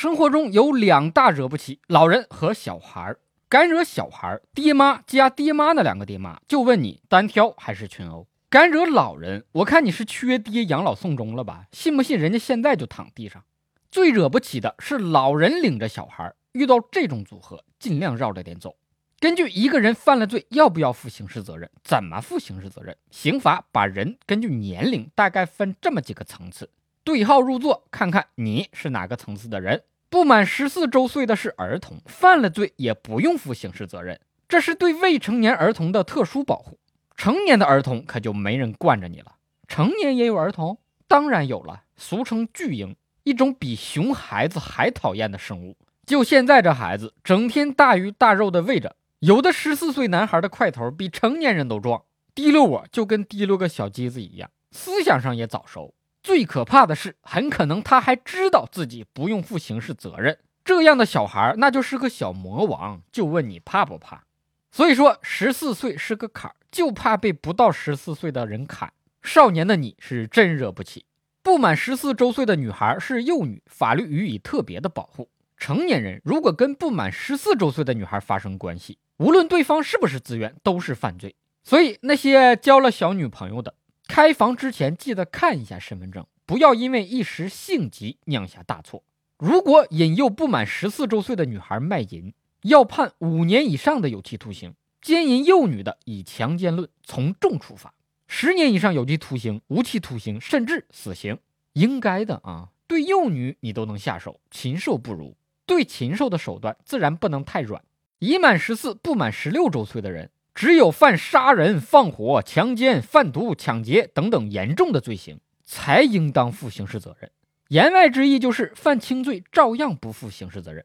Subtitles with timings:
[0.00, 3.18] 生活中有两大惹不起：老人和小孩儿。
[3.48, 11.64] 敢惹小孩儿，爹妈加爹妈那两个爹妈就问你单挑还是群殴；敢惹老人，我看你是缺爹养老送终了吧？
[11.72, 13.42] 信不信人家现在就躺地上？
[13.90, 18.76] 最惹不起的是老人领着小孩儿，遇到这种组合，尽量绕着点走。
[19.18, 22.96] 根据一个人犯了罪要不要负刑事责任，怎么负刑事责任？
[23.10, 26.70] 刑法把人根据年龄大概分这么几个层次。
[27.08, 29.82] 对号入座，看看你是哪个层次的人。
[30.10, 36.78] 不满十四周岁的是儿童，犯了罪也不用负刑事责任，这是对未成年儿童的特殊保护。
[37.16, 39.36] 成年的儿童可就没人惯着你了。
[39.66, 40.76] 成年也有儿童，
[41.06, 45.78] 当然有了，俗称巨婴，一种比熊孩子还讨厌的生物。
[46.04, 52.02] 就现在这孩子，整天大鱼大肉的喂着，有的十四岁男孩的块头比成年人都壮，
[52.34, 55.94] 提溜我就跟提溜个小鸡子一样，思想上也早熟。
[56.28, 60.38] 最可怕的是，很可能他还知道自己不用负刑事责任。
[60.62, 63.00] 这样的小孩，那就是个小魔王。
[63.10, 64.24] 就问你怕不怕？
[64.70, 68.92] 所以说，十四岁是个坎儿，就怕被不到十四岁的人砍。
[69.22, 71.06] 少年的你是真惹不起。
[71.42, 75.30] 不满十四周岁的女孩是幼女，法律予以特别的保护。
[75.56, 81.34] 成年人如果跟不满十四周岁的女孩发生关系，无论对方是不是自愿，都是犯罪。
[81.64, 83.72] 所以那些交了小女朋友的。
[84.08, 89.04] 开房之前记得看一下身份证，不要因为一时性急酿下大错。
[89.38, 97.94] 如果引诱不满十四周岁的女孩卖淫，要判五年以上的有期徒刑；奸淫幼女的，以强奸论从重处罚，
[98.26, 101.38] 十年以上有期徒刑、无期徒刑，甚至死刑。
[101.74, 105.36] 应该的啊，对幼女你都能下手，禽兽不如。
[105.66, 107.84] 对禽兽的手段自然不能太软。
[108.18, 110.30] 已满十四不满十六周岁的人。
[110.60, 117.30] 只有犯杀人、放火、强奸、贩毒、抢劫等等严重的罪行，才应当负刑事责任。
[117.68, 120.84] 言外之意就是犯轻罪照样不负刑事责任。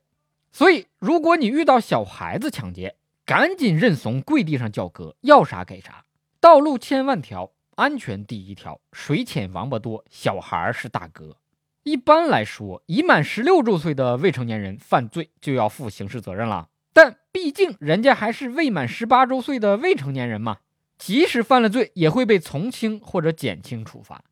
[0.51, 6.05] 所以，如果你遇到小孩子抢劫，赶紧认怂，跪地上叫哥，要啥给啥。
[6.39, 8.79] 道路千万条，安全第一条。
[8.91, 11.38] 水浅王八多，小孩是大哥。
[11.81, 16.69] 一般来说，已满十六周岁的未成年人犯罪就要负刑事责任了。
[16.94, 20.59] 但毕竟人家还是未满十八周岁的未成年人嘛，
[20.98, 24.24] 即使犯了罪，也会被从轻或者减轻处罚。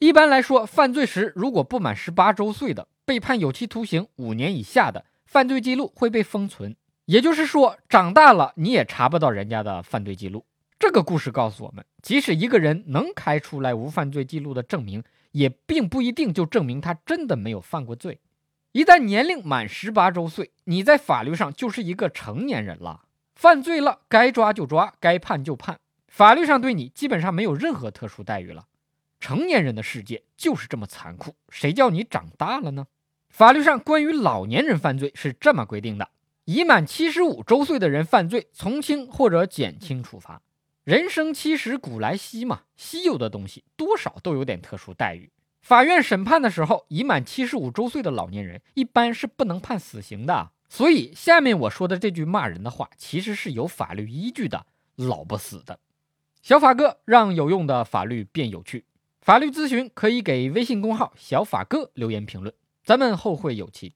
[0.00, 6.76] 一般来说，犯罪时如果不满十八周岁的，被判有期徒刑五年以下的，犯罪记录会被封存。
[7.06, 10.44] 也就是说，长大了你也查不到人家的犯罪记录。
[10.78, 15.02] 这个故事告诉我们，即使一个人能开出来无犯罪记录的证明，
[15.32, 18.20] 也并不一定就证明他真的没有犯过罪。
[18.78, 23.06] 一旦年龄满十八周岁，你在法律上就是一个成年人了。
[23.34, 28.66] 犯罪了，该抓就抓，该判就判，法律上对你基本上没有任何特殊待遇了。
[29.18, 32.86] 成年人的世界就是这么残酷，谁叫你长大了呢？
[33.30, 36.10] 法律上关于老年人犯罪是这么规定的：
[36.44, 40.40] 已满七十五周岁的人犯罪，从轻或者减轻处罚。
[40.84, 45.28] 人生七十古来稀嘛，稀有的东西多少都有点特殊待遇。
[45.60, 50.50] 法院审判的时候，已满七十五周岁的老年人一般是不能判死刑的。
[50.70, 55.78] 所以，下面我说的这句骂人的话，其实是有法律依据的，老不死的。
[56.42, 58.84] 小法哥让有用的法律变有趣，
[59.20, 62.54] 法律咨询可以给微信公号“小法哥”留言评论，
[62.84, 63.94] 咱们后会有期。